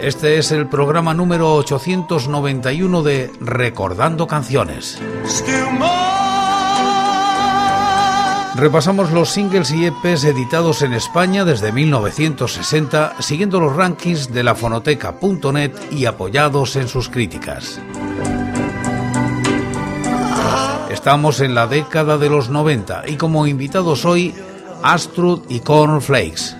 Este 0.00 0.38
es 0.38 0.52
el 0.52 0.68
programa 0.68 1.12
número 1.12 1.54
891 1.54 3.02
de 3.02 3.32
Recordando 3.40 4.28
Canciones. 4.28 5.00
Repasamos 8.54 9.10
los 9.10 9.30
singles 9.30 9.72
y 9.72 9.86
EPs 9.86 10.24
editados 10.24 10.82
en 10.82 10.92
España 10.92 11.44
desde 11.44 11.72
1960, 11.72 13.16
siguiendo 13.20 13.58
los 13.58 13.74
rankings 13.74 14.32
de 14.32 14.44
la 14.44 14.54
fonoteca.net 14.54 15.72
y 15.90 16.06
apoyados 16.06 16.76
en 16.76 16.86
sus 16.86 17.08
críticas. 17.08 17.80
Estamos 20.90 21.40
en 21.40 21.54
la 21.54 21.66
década 21.66 22.18
de 22.18 22.30
los 22.30 22.50
90 22.50 23.08
y 23.08 23.16
como 23.16 23.48
invitados 23.48 24.04
hoy, 24.04 24.34
Astrud 24.82 25.42
y 25.48 25.60
Cornflakes. 25.60 26.56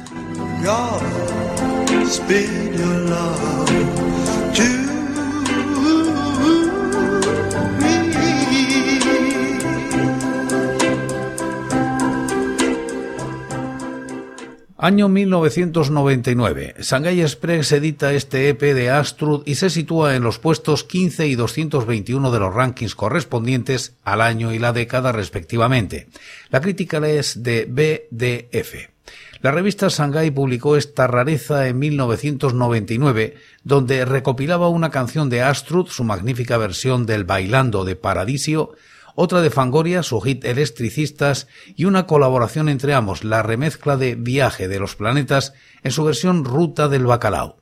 Año 14.79 15.11
1999. 15.11 16.77
Shanghai 16.81 17.21
Express 17.21 17.73
edita 17.73 18.15
este 18.15 18.49
EP 18.49 18.63
de 18.63 18.89
Astrud 18.89 19.43
y 19.45 19.57
se 19.57 19.69
sitúa 19.69 20.17
en 20.17 20.23
los 20.23 20.39
puestos 20.39 20.85
15 20.85 21.27
y 21.27 21.35
221 21.35 22.31
de 22.31 22.39
los 22.39 22.55
rankings 22.55 22.95
correspondientes 22.95 23.97
al 24.03 24.23
año 24.23 24.55
y 24.55 24.59
la 24.59 24.73
década 24.73 25.13
respectivamente. 25.13 26.09
La 26.49 26.63
crítica 26.63 27.07
es 27.07 27.43
de 27.43 27.67
BDF. 27.67 28.98
La 29.41 29.53
revista 29.53 29.89
Shanghai 29.89 30.33
publicó 30.33 30.77
esta 30.77 31.07
rareza 31.07 31.69
en 31.69 31.79
1999, 31.79 33.37
donde 33.63 34.05
recopilaba 34.05 34.69
una 34.69 34.91
canción 34.91 35.31
de 35.31 35.43
Astrud, 35.43 35.87
su 35.87 36.03
magnífica 36.03 36.59
versión 36.59 37.07
del 37.07 37.23
Bailando 37.23 37.85
de 37.85 37.95
Paradisio, 37.95 38.73
otra 39.15 39.41
de 39.41 39.51
Fangoria, 39.51 40.03
su 40.03 40.21
hit 40.21 40.45
Electricistas, 40.45 41.47
y 41.77 41.85
una 41.85 42.07
colaboración 42.07 42.69
entre 42.69 42.95
ambos, 42.95 43.23
la 43.23 43.43
remezcla 43.43 43.97
de 43.97 44.17
Viaje 44.17 44.67
de 44.67 44.81
los 44.81 44.97
Planetas 44.97 45.55
en 45.85 45.93
su 45.93 46.03
versión 46.03 46.45
Ruta 46.45 46.89
del 46.89 47.07
Bacalao. 47.07 47.59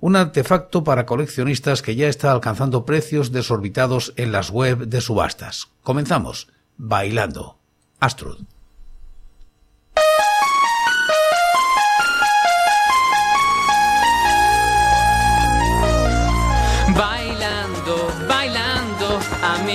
Un 0.00 0.16
artefacto 0.16 0.82
para 0.82 1.06
coleccionistas 1.06 1.82
que 1.82 1.94
ya 1.94 2.08
está 2.08 2.32
alcanzando 2.32 2.84
precios 2.84 3.30
desorbitados 3.30 4.14
en 4.16 4.32
las 4.32 4.50
web 4.50 4.88
de 4.88 5.00
subastas. 5.00 5.68
Comenzamos. 5.82 6.48
Bailando. 6.76 7.58
Astrud. 8.00 8.38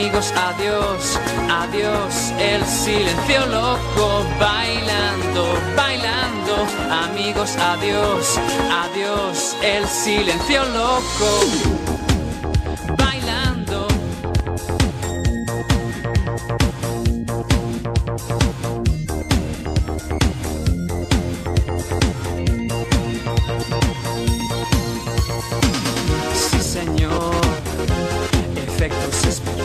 Amigos, 0.05 0.31
adiós, 0.35 1.19
adiós, 1.49 2.33
el 2.39 2.63
silencio 2.63 3.45
loco, 3.47 4.23
bailando, 4.39 5.57
bailando, 5.75 6.67
amigos, 7.05 7.55
adiós, 7.55 8.39
adiós, 8.69 9.55
el 9.63 9.87
silencio 9.87 10.63
loco. 10.65 11.84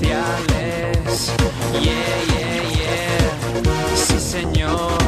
sociales. 0.01 1.35
Yeah, 1.75 2.23
yeah, 2.29 2.63
yeah. 2.79 3.97
Sí, 3.97 4.19
señor. 4.19 5.00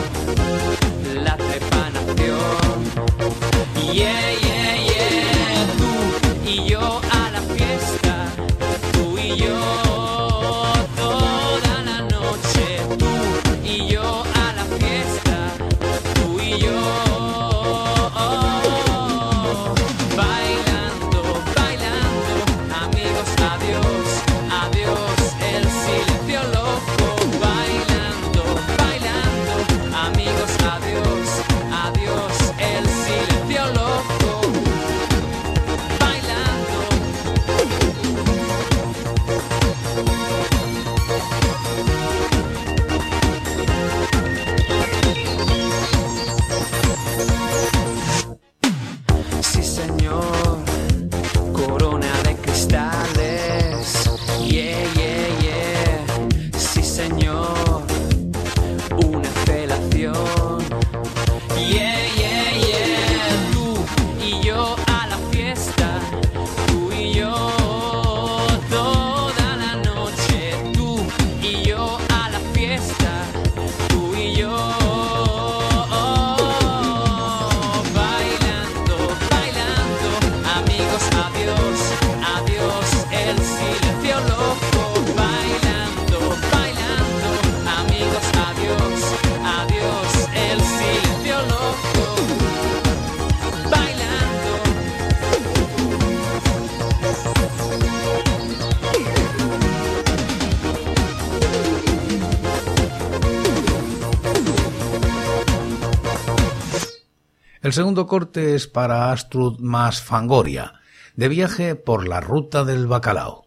El 107.62 107.72
segundo 107.72 108.08
corte 108.08 108.56
es 108.56 108.66
para 108.66 109.12
Astrud 109.12 109.60
más 109.60 110.02
Fangoria, 110.02 110.80
de 111.14 111.28
viaje 111.28 111.76
por 111.76 112.08
la 112.08 112.20
ruta 112.20 112.64
del 112.64 112.88
bacalao. 112.88 113.41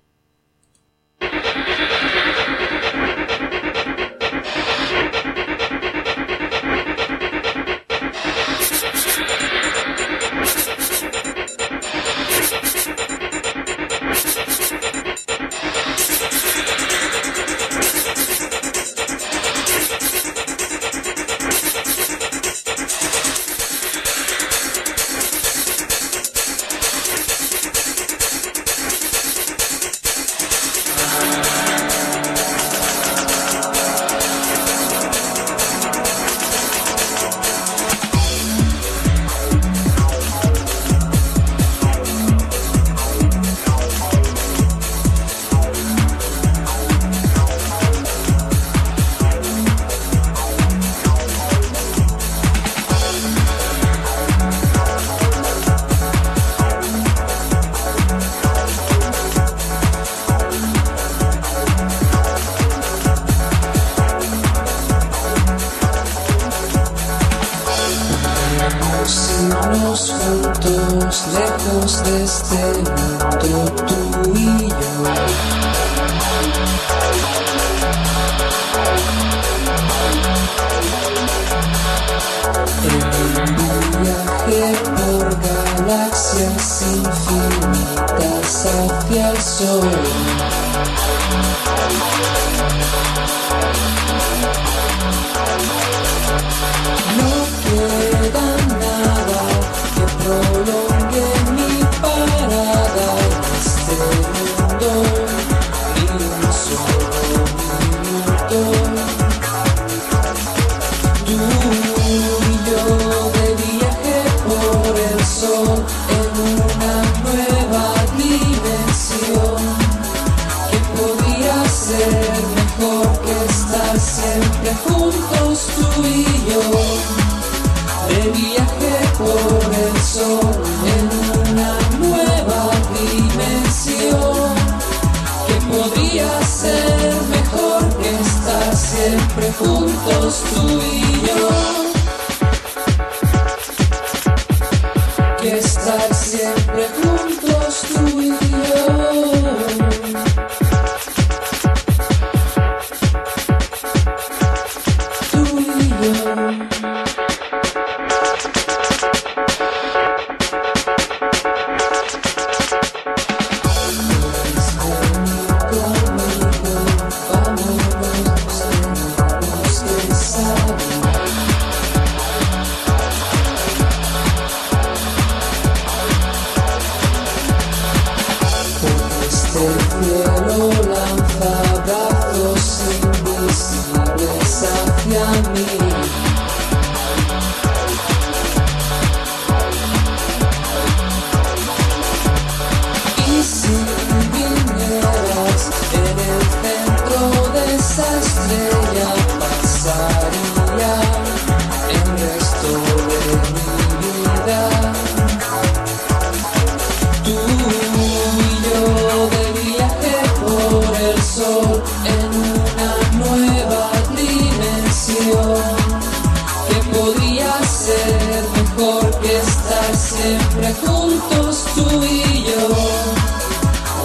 Ser 218.75 218.81
mejor 218.81 219.19
que 219.21 219.37
estar 219.37 219.95
siempre 219.95 220.73
juntos 220.85 221.65
tú 221.75 222.03
y 222.03 222.43
yo 222.43 222.67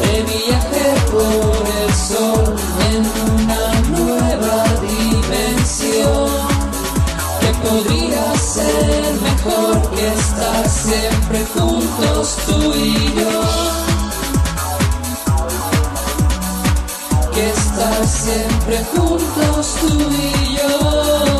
de 0.00 0.22
viaje 0.22 0.94
por 1.10 1.66
el 1.82 1.94
sol 1.94 2.56
en 2.90 3.02
una 3.32 3.80
nueva 3.90 4.64
dimensión 4.80 6.30
que 7.40 7.68
podría 7.68 8.36
ser 8.38 9.14
mejor 9.22 9.90
que 9.90 10.06
estar 10.06 10.68
siempre 10.68 11.46
juntos 11.54 12.36
tú 12.46 12.74
y 12.74 13.14
yo. 13.14 13.42
Que 17.34 17.50
estar 17.50 18.06
siempre 18.06 18.84
juntos 18.94 19.76
tú 19.80 20.10
y 20.10 20.56
yo. 20.56 21.39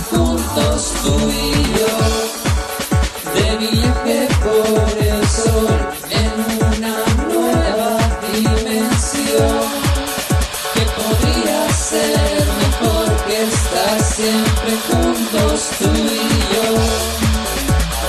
Juntos 0.00 0.92
tú 1.02 1.14
y 1.30 1.52
yo. 1.78 1.94
De 3.34 3.56
viaje 3.56 4.28
por 4.42 4.98
el 4.98 5.26
sol 5.28 5.78
en 6.10 6.32
una 6.68 6.96
nueva 7.32 7.92
dimensión 8.32 9.62
que 10.74 10.84
podría 10.98 11.60
ser 11.72 12.46
mejor 12.62 13.06
que 13.26 13.36
estar 13.44 14.02
siempre 14.02 14.72
juntos 14.88 15.56
tú 15.78 15.90
y 15.94 16.28
yo. 16.54 16.68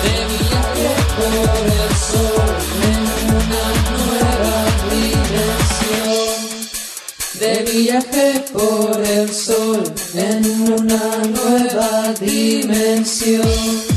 De 0.05 0.17
viaje 0.35 0.89
por 1.17 1.63
el 1.81 1.93
sol 2.11 2.49
en 2.93 3.03
una 3.35 3.65
nueva 3.91 4.55
dimensión 4.91 6.55
de 7.39 7.53
viaje 7.71 8.45
por 8.53 9.01
el 9.03 9.33
sol 9.33 9.64
en 10.17 10.72
una 10.72 11.17
nueva 11.27 12.13
dimensión. 12.19 13.94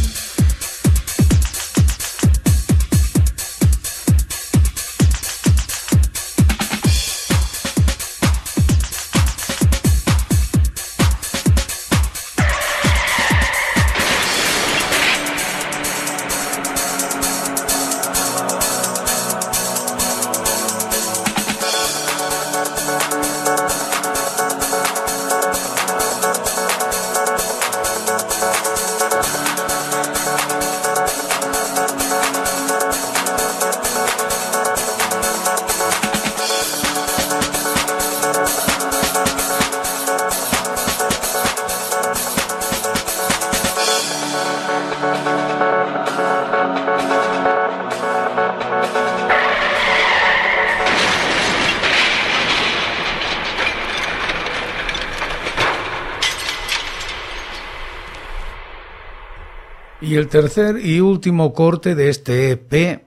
El 60.19 60.29
tercer 60.29 60.85
y 60.85 61.01
último 61.01 61.53
corte 61.53 61.95
de 61.95 62.09
este 62.09 62.51
EP 62.51 63.05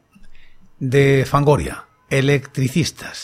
de 0.79 1.25
Fangoria, 1.27 1.85
Electricistas. 2.09 3.20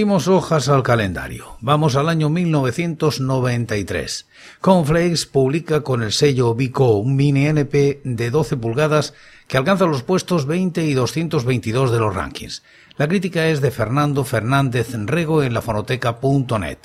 Añadimos 0.00 0.28
hojas 0.28 0.70
al 0.70 0.82
calendario. 0.82 1.58
Vamos 1.60 1.94
al 1.94 2.08
año 2.08 2.30
1993. 2.30 4.26
Conflakes 4.62 5.26
publica 5.26 5.82
con 5.82 6.02
el 6.02 6.12
sello 6.12 6.54
Vico 6.54 6.96
un 6.96 7.16
mini 7.16 7.44
NP 7.44 8.00
de 8.02 8.30
12 8.30 8.56
pulgadas 8.56 9.12
que 9.46 9.58
alcanza 9.58 9.84
los 9.84 10.02
puestos 10.02 10.46
20 10.46 10.86
y 10.86 10.94
222 10.94 11.92
de 11.92 11.98
los 11.98 12.14
rankings. 12.14 12.62
La 12.96 13.08
crítica 13.08 13.48
es 13.48 13.60
de 13.60 13.70
Fernando 13.70 14.24
Fernández 14.24 14.94
Rego 14.94 15.42
en 15.42 15.52
lafonoteca.net. 15.52 16.78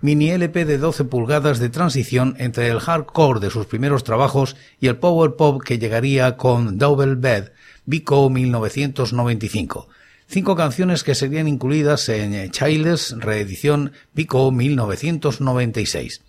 Mini 0.00 0.30
LP 0.30 0.64
de 0.64 0.78
12 0.78 1.04
pulgadas 1.04 1.58
de 1.58 1.68
transición 1.68 2.34
entre 2.38 2.68
el 2.68 2.80
hardcore 2.80 3.40
de 3.40 3.50
sus 3.50 3.66
primeros 3.66 4.04
trabajos 4.04 4.56
y 4.80 4.86
el 4.86 4.96
power 4.96 5.36
pop 5.36 5.62
que 5.62 5.78
llegaría 5.78 6.38
con 6.38 6.78
Double 6.78 7.16
Bed, 7.16 7.52
Vico 7.84 8.30
1995. 8.30 9.86
Cinco 10.26 10.56
canciones 10.56 11.04
que 11.04 11.14
serían 11.14 11.46
incluidas 11.46 12.08
en 12.08 12.50
Childs 12.50 13.14
reedición 13.18 13.92
Pico 14.14 14.50
1996. 14.50 16.22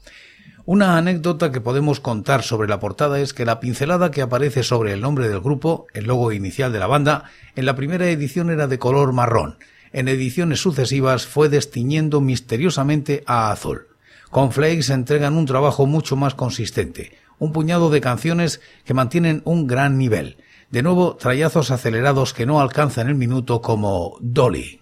Una 0.65 0.97
anécdota 0.97 1.51
que 1.51 1.61
podemos 1.61 1.99
contar 1.99 2.43
sobre 2.43 2.67
la 2.67 2.79
portada 2.79 3.19
es 3.19 3.33
que 3.33 3.45
la 3.45 3.59
pincelada 3.59 4.11
que 4.11 4.21
aparece 4.21 4.63
sobre 4.63 4.93
el 4.93 5.01
nombre 5.01 5.29
del 5.29 5.39
grupo, 5.39 5.87
el 5.93 6.05
logo 6.05 6.31
inicial 6.31 6.73
de 6.73 6.79
la 6.79 6.87
banda, 6.87 7.25
en 7.55 7.65
la 7.65 7.75
primera 7.75 8.09
edición 8.09 8.49
era 8.49 8.67
de 8.67 8.79
color 8.79 9.13
marrón. 9.13 9.57
En 9.93 10.07
ediciones 10.07 10.59
sucesivas 10.59 11.25
fue 11.25 11.49
destiñendo 11.49 12.19
misteriosamente 12.19 13.23
a 13.25 13.51
azul. 13.51 13.87
Con 14.29 14.51
Flakes 14.51 14.91
entregan 14.91 15.37
un 15.37 15.45
trabajo 15.45 15.85
mucho 15.85 16.15
más 16.15 16.35
consistente, 16.35 17.17
un 17.39 17.53
puñado 17.53 17.89
de 17.89 18.01
canciones 18.01 18.59
que 18.83 18.93
mantienen 18.93 19.41
un 19.45 19.67
gran 19.67 19.97
nivel. 19.97 20.37
De 20.75 20.83
nuevo, 20.83 21.15
trayazos 21.15 21.71
acelerados 21.71 22.33
que 22.33 22.45
no 22.45 22.59
alcanzan 22.59 23.07
el 23.07 23.15
minuto 23.15 23.61
como 23.61 24.17
Dolly. 24.19 24.81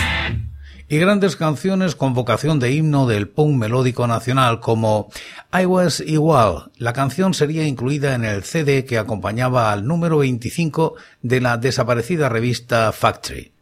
y 0.91 0.97
grandes 0.97 1.37
canciones 1.37 1.95
con 1.95 2.13
vocación 2.13 2.59
de 2.59 2.73
himno 2.73 3.07
del 3.07 3.29
punk 3.29 3.55
melódico 3.55 4.07
nacional 4.07 4.59
como 4.59 5.09
I 5.57 5.65
Was 5.65 6.01
Igual. 6.01 6.69
La 6.75 6.91
canción 6.91 7.33
sería 7.33 7.65
incluida 7.65 8.13
en 8.13 8.25
el 8.25 8.43
CD 8.43 8.83
que 8.83 8.97
acompañaba 8.97 9.71
al 9.71 9.87
número 9.87 10.17
25 10.17 10.95
de 11.21 11.39
la 11.39 11.55
desaparecida 11.55 12.27
revista 12.27 12.91
Factory. 12.91 13.53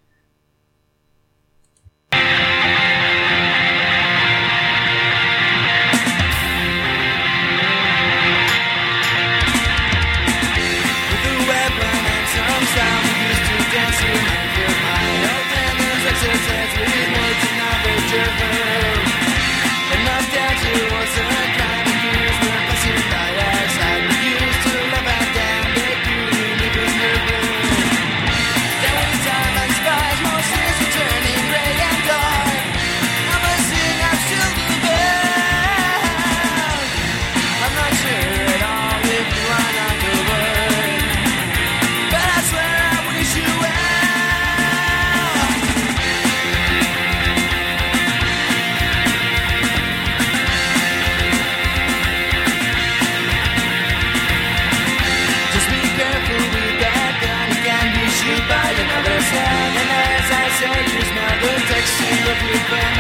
texture 60.62 62.32
of 62.32 62.42
living 62.44 62.99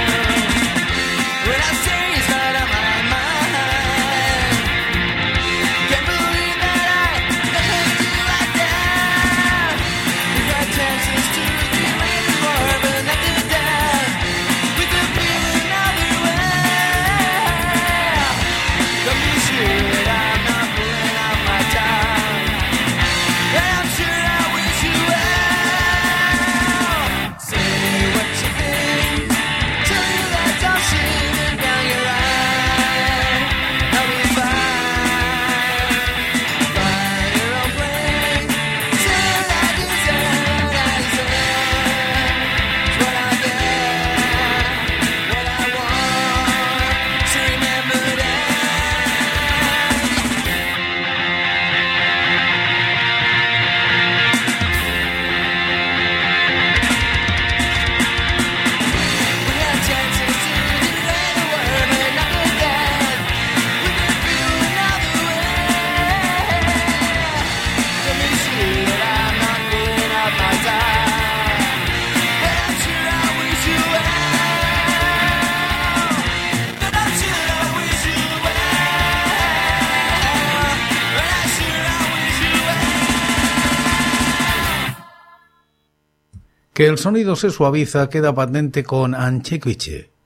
el 86.89 86.97
sonido 86.97 87.35
se 87.35 87.51
suaviza 87.51 88.09
queda 88.09 88.33
patente 88.33 88.83
con 88.83 89.15
Anchequiche. 89.15 90.18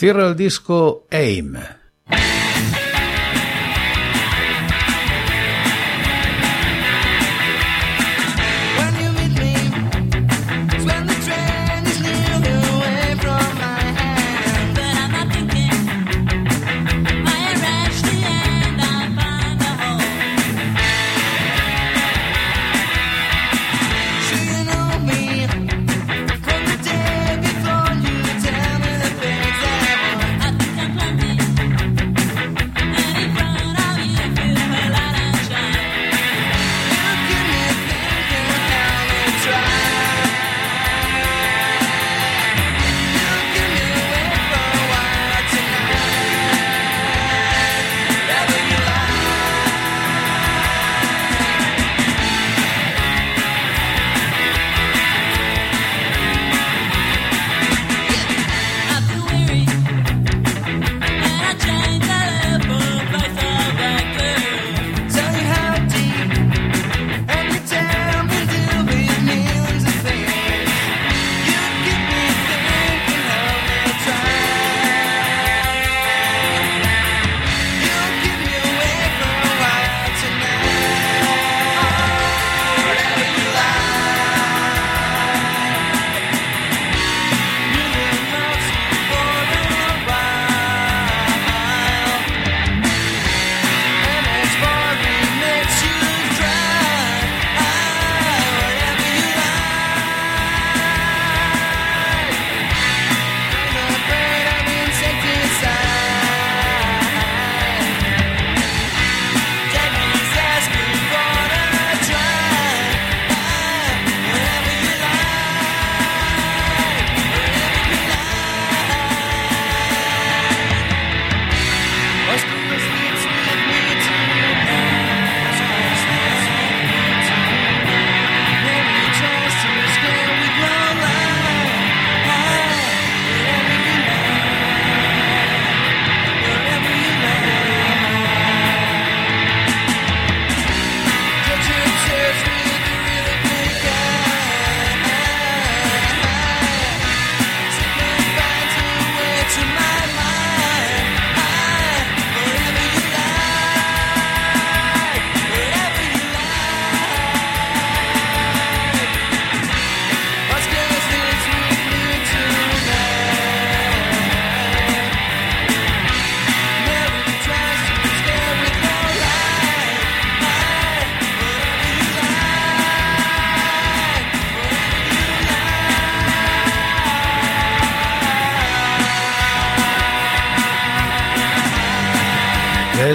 firra 0.00 0.28
il 0.28 0.34
disco 0.34 1.04
AIM, 1.10 1.79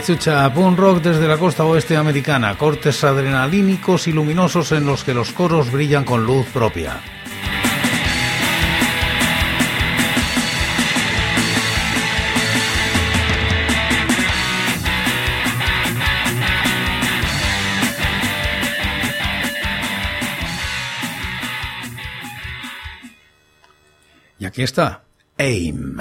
Cachucha, 0.05 0.53
punk 0.53 0.77
rock 0.77 1.01
desde 1.01 1.27
la 1.27 1.35
costa 1.35 1.65
oeste 1.65 1.97
americana, 1.97 2.55
cortes 2.59 3.03
adrenalínicos 3.03 4.07
y 4.07 4.11
luminosos 4.11 4.71
en 4.71 4.85
los 4.85 5.03
que 5.03 5.15
los 5.15 5.31
coros 5.31 5.71
brillan 5.71 6.05
con 6.05 6.23
luz 6.23 6.45
propia. 6.53 7.01
Y 24.37 24.45
aquí 24.45 24.61
está, 24.61 25.01
AIM. 25.39 25.99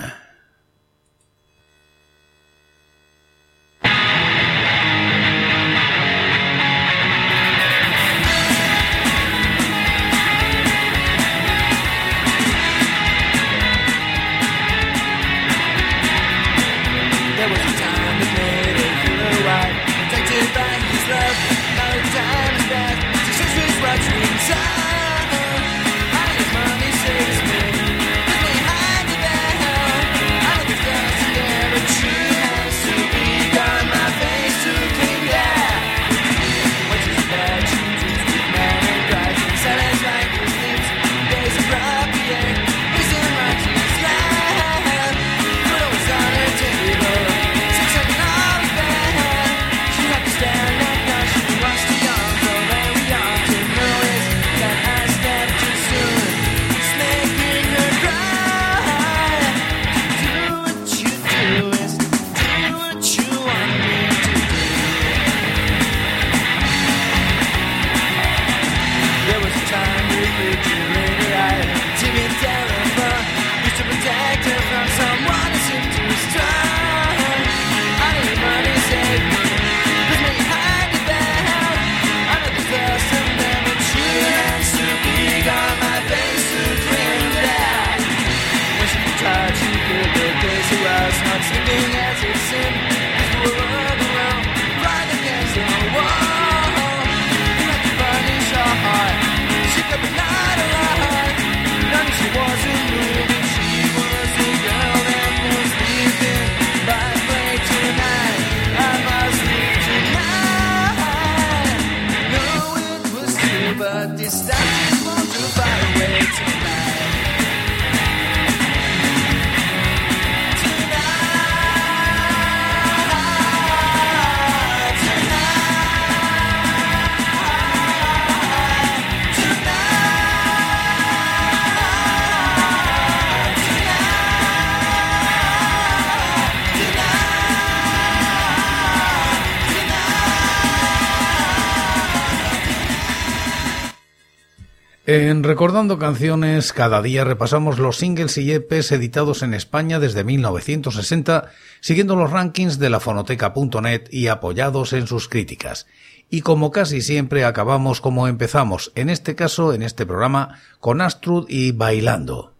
En 145.16 145.44
Recordando 145.44 145.96
Canciones, 145.96 146.72
cada 146.72 147.00
día 147.00 147.22
repasamos 147.22 147.79
los 147.79 147.98
singles 147.98 148.37
y 148.37 148.50
EPs 148.50 148.90
editados 148.90 149.44
en 149.44 149.55
España 149.55 150.00
desde 150.00 150.24
1960, 150.24 151.53
siguiendo 151.79 152.16
los 152.16 152.33
rankings 152.33 152.81
de 152.81 152.90
la 152.90 152.98
fonoteca.net 152.98 154.09
y 154.11 154.27
apoyados 154.27 154.92
en 154.92 155.07
sus 155.07 155.29
críticas. 155.29 155.87
Y 156.31 156.40
como 156.40 156.72
casi 156.72 157.00
siempre 157.00 157.44
acabamos 157.44 158.00
como 158.00 158.27
empezamos, 158.27 158.90
en 158.96 159.09
este 159.09 159.37
caso, 159.37 159.72
en 159.72 159.85
este 159.85 160.05
programa, 160.05 160.59
con 160.81 161.00
Astrud 161.00 161.46
y 161.48 161.70
Bailando. 161.70 162.53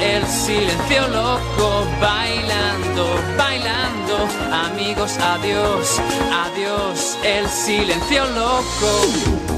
el 0.00 0.26
silencio 0.26 1.08
loco, 1.08 1.86
bailando, 2.00 3.06
bailando, 3.36 4.28
amigos, 4.52 5.16
adiós, 5.18 6.00
adiós, 6.32 7.18
el 7.24 7.48
silencio 7.48 8.24
loco. 8.26 9.57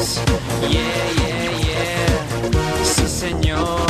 Yeah, 0.00 0.80
yeah, 1.20 1.50
yeah. 1.60 2.82
Sí, 2.82 3.06
señor. 3.06 3.89